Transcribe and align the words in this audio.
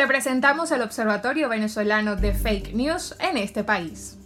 Te 0.00 0.06
presentamos 0.06 0.70
el 0.70 0.80
Observatorio 0.80 1.50
Venezolano 1.50 2.16
de 2.16 2.32
Fake 2.32 2.72
News 2.72 3.14
en 3.20 3.36
este 3.36 3.64
país. 3.64 4.16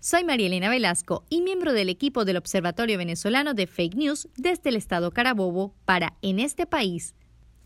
Soy 0.00 0.24
María 0.24 0.48
Elena 0.48 0.68
Velasco 0.68 1.22
y 1.30 1.42
miembro 1.42 1.72
del 1.72 1.88
equipo 1.88 2.24
del 2.24 2.38
Observatorio 2.38 2.98
Venezolano 2.98 3.54
de 3.54 3.68
Fake 3.68 3.94
News 3.94 4.28
desde 4.36 4.70
el 4.70 4.74
estado 4.74 5.12
Carabobo 5.12 5.76
para 5.84 6.14
En 6.20 6.40
este 6.40 6.66
país. 6.66 7.14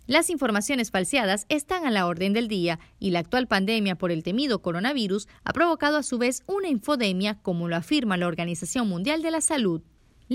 Las 0.07 0.29
informaciones 0.29 0.91
falseadas 0.91 1.47
están 1.49 1.87
a 1.87 1.91
la 1.91 2.07
orden 2.07 2.35
del 2.35 2.49
día 2.49 2.79
y 2.99 3.13
la 3.13 3.21
actual 3.21 3.47
pandemia 3.47 3.95
por 3.95 4.13
el 4.13 4.23
temido 4.23 4.61
coronavirus 4.61 5.29
ha 5.45 5.55
provocado 5.55 5.97
a 5.97 6.03
su 6.03 6.19
vez 6.19 6.43
una 6.47 6.69
infodemia 6.69 7.39
como 7.41 7.69
lo 7.69 7.77
afirma 7.77 8.19
la 8.19 8.27
Organización 8.27 8.87
Mundial 8.87 9.23
de 9.23 9.31
la 9.31 9.41
Salud 9.41 9.81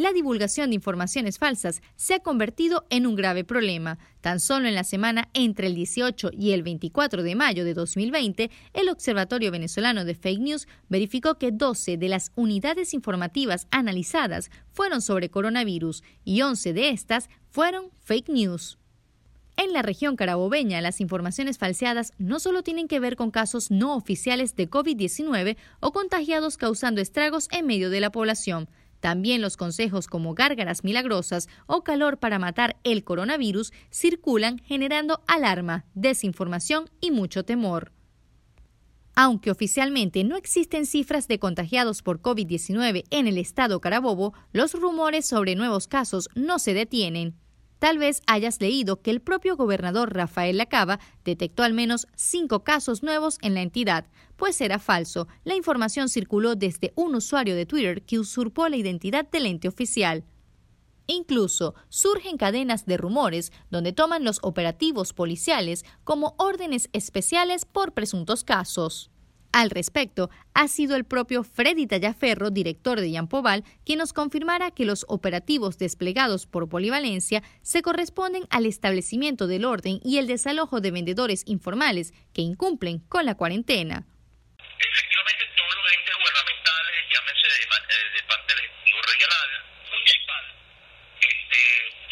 la 0.02 0.14
divulgación 0.14 0.70
de 0.70 0.76
informaciones 0.76 1.40
falsas 1.40 1.82
se 1.96 2.14
ha 2.14 2.20
convertido 2.20 2.86
en 2.92 3.08
un 3.08 3.16
grave 3.16 3.44
problema. 3.44 3.98
Tan 4.22 4.40
solo 4.40 4.68
en 4.68 4.76
la 4.76 4.84
semana 4.84 5.30
entre 5.34 5.66
el 5.66 5.74
18 5.74 6.30
y 6.34 6.52
el 6.52 6.62
24 6.62 7.24
de 7.24 7.34
mayo 7.34 7.66
de 7.66 7.74
2020, 7.74 8.52
el 8.74 8.90
Observatorio 8.90 9.50
Venezolano 9.50 10.06
de 10.06 10.14
Fake 10.14 10.40
News 10.40 10.68
verificó 10.88 11.40
que 11.40 11.52
12 11.52 11.98
de 11.98 12.10
las 12.10 12.32
unidades 12.36 12.94
informativas 12.94 13.68
analizadas 13.72 14.52
fueron 14.72 15.02
sobre 15.02 15.30
coronavirus 15.30 16.04
y 16.24 16.44
11 16.44 16.74
de 16.74 16.90
estas 16.90 17.28
fueron 17.50 17.90
fake 18.04 18.30
news. 18.30 18.78
En 19.56 19.74
la 19.74 19.82
región 19.82 20.16
carabobeña, 20.16 20.80
las 20.82 21.02
informaciones 21.02 21.58
falseadas 21.58 22.14
no 22.20 22.40
solo 22.40 22.62
tienen 22.62 22.88
que 22.88 23.00
ver 23.00 23.16
con 23.16 23.32
casos 23.32 23.72
no 23.72 23.96
oficiales 23.96 24.56
de 24.56 24.70
COVID-19 24.70 25.58
o 25.80 25.92
contagiados 25.92 26.58
causando 26.58 27.02
estragos 27.02 27.48
en 27.52 27.66
medio 27.66 27.90
de 27.90 28.00
la 28.00 28.12
población, 28.12 28.70
también 29.08 29.40
los 29.40 29.56
consejos 29.56 30.06
como 30.08 30.34
gárgaras 30.34 30.84
milagrosas 30.84 31.48
o 31.66 31.82
calor 31.82 32.18
para 32.18 32.40
matar 32.40 32.76
el 32.84 33.06
coronavirus 33.06 33.72
circulan 33.90 34.60
generando 34.60 35.24
alarma, 35.28 35.86
desinformación 35.94 36.90
y 37.00 37.12
mucho 37.12 37.46
temor. 37.46 37.94
Aunque 39.16 39.50
oficialmente 39.50 40.26
no 40.26 40.36
existen 40.36 40.86
cifras 40.86 41.30
de 41.30 41.40
contagiados 41.40 42.02
por 42.02 42.22
COVID-19 42.22 43.06
en 43.10 43.28
el 43.28 43.38
estado 43.38 43.80
Carabobo, 43.80 44.34
los 44.52 44.74
rumores 44.74 45.26
sobre 45.26 45.56
nuevos 45.56 45.88
casos 45.88 46.28
no 46.36 46.60
se 46.60 46.74
detienen. 46.74 47.38
Tal 47.80 48.00
vez 48.00 48.22
hayas 48.26 48.60
leído 48.60 49.02
que 49.02 49.12
el 49.12 49.22
propio 49.22 49.56
gobernador 49.56 50.14
Rafael 50.14 50.58
Lacaba 50.58 51.00
detectó 51.24 51.64
al 51.64 51.74
menos 51.74 52.08
cinco 52.16 52.64
casos 52.64 53.04
nuevos 53.04 53.38
en 53.42 53.54
la 53.54 53.62
entidad, 53.62 54.08
pues 54.36 54.60
era 54.62 54.80
falso. 54.80 55.28
La 55.44 55.56
información 55.56 56.10
circuló 56.10 56.56
desde 56.56 56.92
un 56.96 57.16
usuario 57.16 57.56
de 57.56 57.66
Twitter 57.66 58.04
que 58.04 58.20
usurpó 58.20 58.68
la 58.68 58.78
identidad 58.78 59.30
del 59.30 59.46
ente 59.46 59.68
oficial. 59.68 60.26
Incluso 61.06 61.74
surgen 61.88 62.38
cadenas 62.38 62.86
de 62.86 62.98
rumores 62.98 63.54
donde 63.70 63.94
toman 63.94 64.26
los 64.26 64.40
operativos 64.42 65.14
policiales 65.14 65.86
como 66.04 66.36
órdenes 66.38 66.90
especiales 66.92 67.66
por 67.66 67.94
presuntos 67.94 68.44
casos. 68.44 69.10
Al 69.58 69.72
respecto, 69.72 70.30
ha 70.54 70.68
sido 70.68 70.96
el 70.96 71.04
propio 71.04 71.44
Freddy 71.44 71.88
Tallaferro, 71.88 72.52
director 72.52 73.02
de 73.02 73.10
Yampoval, 73.10 73.64
quien 73.84 73.98
nos 73.98 74.14
confirmara 74.14 74.70
que 74.70 74.86
los 74.86 75.04
operativos 75.10 75.80
desplegados 75.80 76.46
por 76.46 76.70
Polivalencia 76.70 77.42
se 77.64 77.82
corresponden 77.82 78.44
al 78.52 78.68
establecimiento 78.68 79.48
del 79.48 79.66
orden 79.66 80.00
y 80.04 80.20
el 80.20 80.28
desalojo 80.28 80.80
de 80.80 80.92
vendedores 80.92 81.42
informales 81.48 82.14
que 82.36 82.44
incumplen 82.44 83.00
con 83.10 83.26
la 83.26 83.34
cuarentena. 83.34 84.06
Efectivamente, 84.62 85.44
todos 85.58 85.74
los 85.74 85.90
entes 85.90 86.16
gubernamentales, 86.22 86.94
llámense 87.10 87.48
de, 87.50 87.58
eh, 87.58 88.24
parte 88.30 88.54
del 88.54 88.62
Ejecutivo 88.62 89.02
Regional, 89.10 89.50
Municipal, 89.90 90.46
este, 91.18 91.62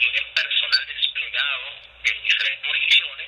tienen 0.01 0.25
personal 0.33 0.81
desplegado 0.97 1.65
en 2.09 2.15
diferentes 2.25 2.65
jurisdicciones, 2.65 3.27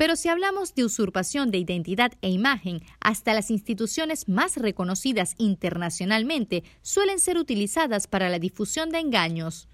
Pero 0.00 0.16
si 0.16 0.30
hablamos 0.30 0.74
de 0.74 0.86
usurpación 0.86 1.50
de 1.50 1.58
identidad 1.58 2.12
e 2.22 2.30
imagen, 2.30 2.80
hasta 3.00 3.34
las 3.34 3.50
instituciones 3.50 4.30
más 4.30 4.56
reconocidas 4.56 5.34
internacionalmente 5.36 6.64
suelen 6.80 7.18
ser 7.18 7.36
utilizadas 7.36 8.06
para 8.06 8.30
la 8.30 8.38
difusión 8.38 8.88
de 8.88 8.98
engaños. 8.98 9.68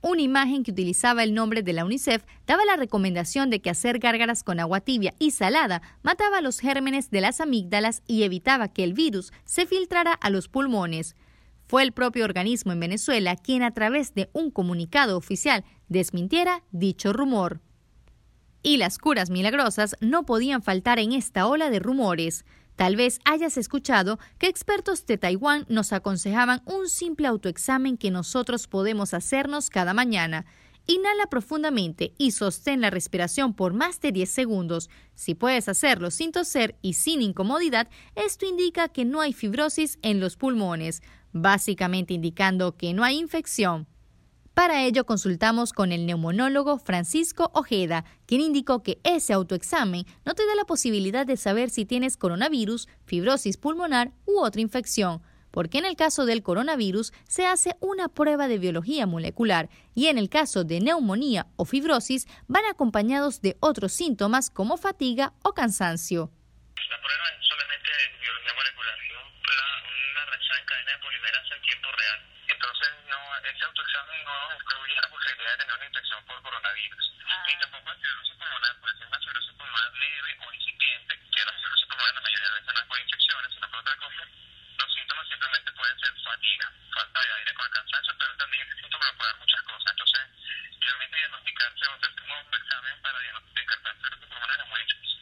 Una 0.00 0.22
imagen 0.22 0.62
que 0.62 0.70
utilizaba 0.70 1.24
el 1.24 1.34
nombre 1.34 1.62
de 1.62 1.74
la 1.74 1.84
UNICEF 1.84 2.24
daba 2.46 2.64
la 2.64 2.76
recomendación 2.76 3.50
de 3.50 3.60
que 3.60 3.68
hacer 3.68 3.98
gárgaras 3.98 4.44
con 4.44 4.60
agua 4.60 4.80
tibia 4.80 5.12
y 5.18 5.32
salada 5.32 5.82
mataba 6.02 6.40
los 6.40 6.58
gérmenes 6.58 7.10
de 7.10 7.20
las 7.20 7.42
amígdalas 7.42 8.02
y 8.06 8.22
evitaba 8.22 8.68
que 8.68 8.82
el 8.82 8.94
virus 8.94 9.30
se 9.44 9.66
filtrara 9.66 10.14
a 10.14 10.30
los 10.30 10.48
pulmones. 10.48 11.16
Fue 11.66 11.82
el 11.82 11.92
propio 11.92 12.24
organismo 12.24 12.72
en 12.72 12.80
Venezuela 12.80 13.36
quien 13.36 13.62
a 13.62 13.74
través 13.74 14.14
de 14.14 14.30
un 14.32 14.50
comunicado 14.50 15.18
oficial 15.18 15.66
desmintiera 15.90 16.62
dicho 16.70 17.12
rumor. 17.12 17.60
Y 18.62 18.76
las 18.76 18.98
curas 18.98 19.30
milagrosas 19.30 19.96
no 20.00 20.24
podían 20.26 20.62
faltar 20.62 20.98
en 20.98 21.12
esta 21.12 21.46
ola 21.46 21.70
de 21.70 21.78
rumores. 21.78 22.44
Tal 22.76 22.96
vez 22.96 23.20
hayas 23.24 23.56
escuchado 23.56 24.18
que 24.38 24.48
expertos 24.48 25.04
de 25.06 25.18
Taiwán 25.18 25.66
nos 25.68 25.92
aconsejaban 25.92 26.62
un 26.64 26.88
simple 26.88 27.26
autoexamen 27.26 27.96
que 27.96 28.10
nosotros 28.10 28.68
podemos 28.68 29.14
hacernos 29.14 29.70
cada 29.70 29.94
mañana. 29.94 30.46
Inhala 30.86 31.26
profundamente 31.28 32.14
y 32.18 32.32
sostén 32.32 32.80
la 32.80 32.90
respiración 32.90 33.54
por 33.54 33.74
más 33.74 34.00
de 34.00 34.12
10 34.12 34.28
segundos. 34.30 34.90
Si 35.14 35.34
puedes 35.34 35.68
hacerlo 35.68 36.10
sin 36.10 36.32
toser 36.32 36.76
y 36.82 36.94
sin 36.94 37.22
incomodidad, 37.22 37.88
esto 38.14 38.46
indica 38.46 38.88
que 38.88 39.04
no 39.04 39.20
hay 39.20 39.32
fibrosis 39.32 39.98
en 40.02 40.18
los 40.18 40.36
pulmones, 40.36 41.02
básicamente 41.32 42.14
indicando 42.14 42.76
que 42.76 42.92
no 42.92 43.04
hay 43.04 43.18
infección. 43.18 43.89
Para 44.60 44.82
ello 44.82 45.06
consultamos 45.06 45.72
con 45.72 45.90
el 45.90 46.04
neumonólogo 46.04 46.76
Francisco 46.76 47.50
Ojeda, 47.54 48.04
quien 48.26 48.42
indicó 48.42 48.82
que 48.82 49.00
ese 49.04 49.32
autoexamen 49.32 50.04
no 50.26 50.34
te 50.34 50.44
da 50.44 50.54
la 50.54 50.66
posibilidad 50.66 51.24
de 51.24 51.38
saber 51.38 51.70
si 51.70 51.86
tienes 51.86 52.18
coronavirus, 52.18 52.86
fibrosis 53.06 53.56
pulmonar 53.56 54.12
u 54.26 54.38
otra 54.40 54.60
infección, 54.60 55.22
porque 55.50 55.78
en 55.78 55.86
el 55.86 55.96
caso 55.96 56.26
del 56.26 56.42
coronavirus 56.42 57.14
se 57.26 57.46
hace 57.46 57.74
una 57.80 58.08
prueba 58.08 58.48
de 58.48 58.58
biología 58.58 59.06
molecular 59.06 59.70
y 59.94 60.08
en 60.08 60.18
el 60.18 60.28
caso 60.28 60.62
de 60.62 60.80
neumonía 60.80 61.46
o 61.56 61.64
fibrosis 61.64 62.28
van 62.46 62.66
acompañados 62.66 63.40
de 63.40 63.56
otros 63.60 63.92
síntomas 63.92 64.50
como 64.50 64.76
fatiga 64.76 65.32
o 65.42 65.54
cansancio. 65.54 66.30
Prueba 66.76 67.24
es 67.32 67.48
solamente 67.48 67.88
de 67.88 68.20
biología 68.20 68.52
molecular, 68.52 68.94
una 70.12 70.24
reacción 70.26 70.58
en 70.58 70.66
cadena 70.66 70.92
de 70.92 70.98
polimerasa 70.98 71.54
en 71.56 71.62
tiempo 71.62 71.88
real. 71.96 72.20
Entonces, 72.50 72.88
no, 73.08 73.16
ese 73.48 73.64
autoexamen 73.64 74.20
no 74.26 74.39
excluye 74.54 74.94
la 75.00 75.08
posibilidad 75.08 75.52
de 75.52 75.58
tener 75.64 75.76
una 75.76 75.86
infección 75.86 76.24
por 76.24 76.42
coronavirus. 76.42 77.04
Ah. 77.28 77.44
Ni 77.46 77.54
tampoco 77.60 77.90
la 77.90 77.96
cirrosis 77.96 78.36
pulmonar, 78.36 78.74
puede 78.80 78.94
ser 78.98 79.06
una 79.06 79.20
cirrosis 79.20 79.52
pulmonar 79.54 79.92
leve 79.94 80.32
o 80.40 80.52
incipiente, 80.52 81.12
que 81.30 81.44
la 81.44 81.54
cirrosis 81.60 81.86
pulmonar 81.86 82.14
la 82.14 82.20
mayoría 82.20 82.48
de 82.48 82.54
veces 82.60 82.74
no 82.74 82.80
es 82.80 82.86
por 82.86 82.98
infecciones, 83.00 83.50
sino 83.54 83.66
por 83.70 83.78
otra 83.80 83.96
cosa. 83.96 84.22
Los 84.80 84.90
síntomas 84.94 85.28
simplemente 85.28 85.72
pueden 85.72 85.96
ser 86.00 86.12
fatiga, 86.24 86.66
falta 86.94 87.20
de 87.20 87.32
aire 87.32 87.54
con 87.54 87.64
el 87.66 87.72
cansancio, 87.72 88.12
pero 88.18 88.32
también 88.36 88.62
ese 88.66 88.76
síntoma 88.80 89.06
puede 89.16 89.30
dar 89.30 89.38
muchas 89.40 89.62
cosas. 89.62 89.90
Entonces, 89.90 90.22
realmente 90.80 91.16
diagnosticarse 91.16 91.82
o 91.86 91.92
hacerse 91.94 92.20
un 92.24 92.30
autoexamen 92.30 92.96
para 93.02 93.18
diagnosticar 93.20 93.78
cirrosis 94.00 94.28
pulmonar 94.30 94.58
es 94.60 94.68
muy 94.68 94.80
difícil. 94.80 95.20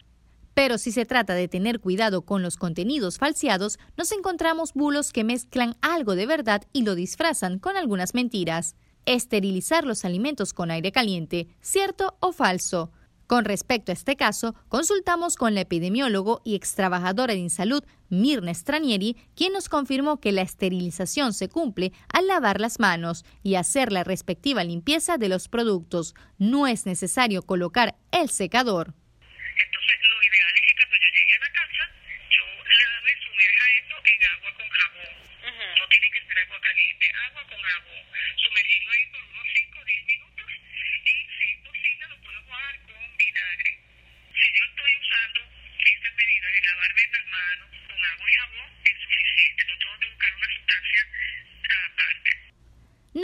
Pero 0.58 0.74
si 0.78 0.90
se 0.90 1.06
trata 1.06 1.34
de 1.34 1.46
tener 1.46 1.78
cuidado 1.78 2.22
con 2.26 2.42
los 2.42 2.56
contenidos 2.56 3.18
falseados, 3.18 3.78
nos 3.96 4.10
encontramos 4.10 4.74
bulos 4.74 5.12
que 5.12 5.22
mezclan 5.22 5.76
algo 5.82 6.16
de 6.16 6.26
verdad 6.26 6.62
y 6.72 6.82
lo 6.82 6.94
disfrazan 6.94 7.58
con 7.58 7.76
algunas 7.76 8.14
mentiras. 8.14 8.74
Esterilizar 9.08 9.86
los 9.86 10.04
alimentos 10.04 10.52
con 10.52 10.70
aire 10.70 10.92
caliente, 10.92 11.48
¿cierto 11.62 12.18
o 12.20 12.30
falso? 12.30 12.92
Con 13.26 13.46
respecto 13.46 13.90
a 13.90 13.94
este 13.94 14.16
caso, 14.16 14.54
consultamos 14.68 15.36
con 15.36 15.54
la 15.54 15.62
epidemiólogo 15.62 16.42
y 16.44 16.54
extrabajadora 16.54 17.32
de 17.32 17.40
Insalud, 17.40 17.82
Mirna 18.10 18.52
Stranieri, 18.52 19.16
quien 19.34 19.54
nos 19.54 19.70
confirmó 19.70 20.20
que 20.20 20.30
la 20.30 20.42
esterilización 20.42 21.32
se 21.32 21.48
cumple 21.48 21.94
al 22.12 22.26
lavar 22.26 22.60
las 22.60 22.80
manos 22.80 23.24
y 23.42 23.54
hacer 23.54 23.92
la 23.92 24.04
respectiva 24.04 24.62
limpieza 24.62 25.16
de 25.16 25.30
los 25.30 25.48
productos. 25.48 26.14
No 26.36 26.66
es 26.66 26.84
necesario 26.84 27.40
colocar 27.40 27.96
el 28.12 28.28
secador. 28.28 28.92